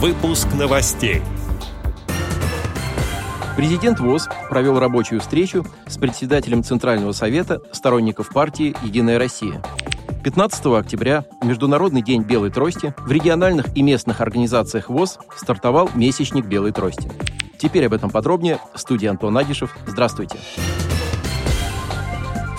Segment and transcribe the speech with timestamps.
[0.00, 1.22] Выпуск новостей.
[3.56, 9.60] Президент ВОЗ провел рабочую встречу с председателем Центрального совета сторонников партии «Единая Россия».
[10.22, 16.70] 15 октября, Международный день белой трости, в региональных и местных организациях ВОЗ стартовал месячник белой
[16.70, 17.10] трости.
[17.58, 18.60] Теперь об этом подробнее.
[18.76, 19.76] Студия Антон Агишев.
[19.84, 20.38] Здравствуйте.
[20.38, 20.87] Здравствуйте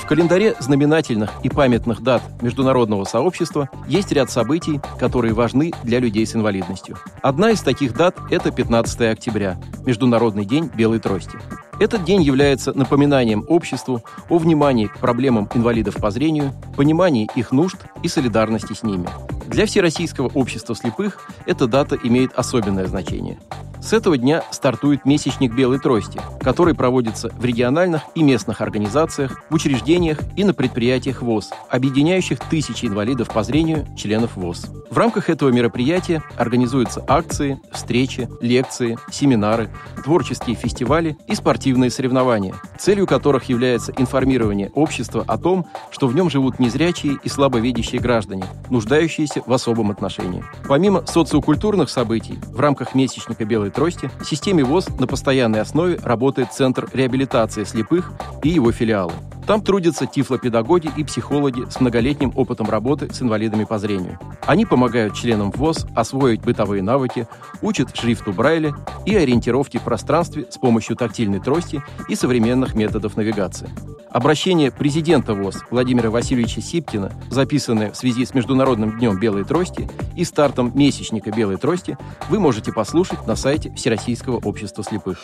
[0.09, 6.35] календаре знаменательных и памятных дат международного сообщества есть ряд событий, которые важны для людей с
[6.35, 6.97] инвалидностью.
[7.21, 11.37] Одна из таких дат– это 15 октября, Международный день белой трости.
[11.79, 17.77] Этот день является напоминанием обществу о внимании к проблемам инвалидов по зрению, понимании их нужд
[18.01, 19.07] и солидарности с ними.
[19.45, 23.37] Для Всероссийского общества слепых эта дата имеет особенное значение–
[23.81, 29.55] с этого дня стартует месячник белой трости, который проводится в региональных и местных организациях, в
[29.55, 34.67] учреждениях и на предприятиях ВОЗ, объединяющих тысячи инвалидов по зрению, членов ВОЗ.
[34.89, 39.69] В рамках этого мероприятия организуются акции, встречи, лекции, семинары,
[40.03, 46.29] творческие фестивали и спортивные соревнования, целью которых является информирование общества о том, что в нем
[46.29, 50.43] живут незрячие и слабовидящие граждане, нуждающиеся в особом отношении.
[50.67, 55.99] Помимо социокультурных событий, в рамках месячника белой белой трости, в системе ВОЗ на постоянной основе
[56.03, 58.11] работает Центр реабилитации слепых
[58.43, 59.13] и его филиалы.
[59.49, 64.19] Там трудятся тифлопедагоги и психологи с многолетним опытом работы с инвалидами по зрению.
[64.45, 67.27] Они помогают членам ВОЗ освоить бытовые навыки,
[67.63, 68.75] учат шрифту Брайля
[69.07, 73.71] и ориентировке в пространстве с помощью тактильной трости и современных методов навигации.
[74.11, 80.25] Обращение президента ВОЗ Владимира Васильевича Сипкина, записанное в связи с Международным днем белой трости и
[80.25, 81.97] стартом месячника белой трости,
[82.29, 85.17] вы можете послушать на сайте Всероссийского общества слепых.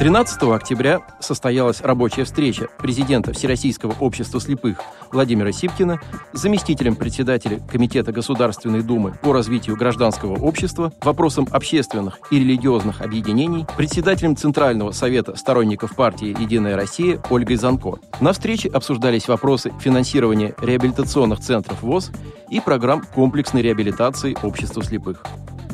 [0.00, 4.78] 13 октября состоялась рабочая встреча президента Всероссийского общества слепых
[5.12, 6.00] Владимира Сипкина
[6.32, 13.66] с заместителем председателя Комитета Государственной Думы по развитию гражданского общества, вопросам общественных и религиозных объединений,
[13.76, 17.98] председателем Центрального совета сторонников партии «Единая Россия» Ольгой Занко.
[18.22, 22.10] На встрече обсуждались вопросы финансирования реабилитационных центров ВОЗ
[22.48, 25.22] и программ комплексной реабилитации общества слепых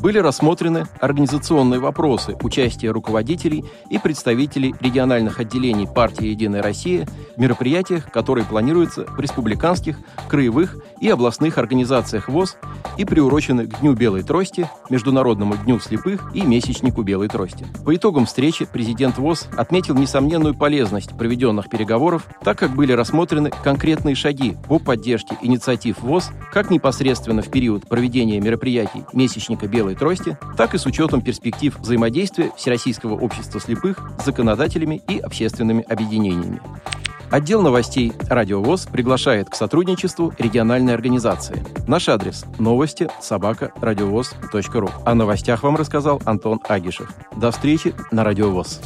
[0.06, 8.09] были рассмотрены организационные вопросы участия руководителей и представителей региональных отделений партии «Единая Россия» в мероприятиях,
[8.12, 12.56] которые планируются в республиканских, краевых и областных организациях ВОЗ
[12.97, 17.66] и приурочены к Дню белой трости, Международному дню слепых и Месячнику белой трости.
[17.84, 24.15] По итогам встречи президент ВОЗ отметил несомненную полезность проведенных переговоров, так как были рассмотрены конкретные
[24.15, 30.75] шаги по поддержке инициатив ВОЗ как непосредственно в период проведения мероприятий Месячника белой трости, так
[30.75, 36.61] и с учетом перспектив взаимодействия Всероссийского общества слепых с законодателями и общественными объединениями.
[37.31, 41.65] Отдел новостей «Радио ВОЗ» приглашает к сотрудничеству региональной организации.
[41.89, 44.91] Наш адрес– новости собака ру.
[45.05, 47.11] О новостях вам рассказал Антон Агишев.
[47.37, 48.81] До встречи на «Радио ВОЗ».